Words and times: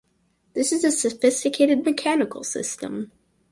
This 0.55 0.71
is 0.71 0.83
a 0.83 0.91
sophisticated 0.91 1.85
mechanical 1.85 2.43
system! 2.43 3.11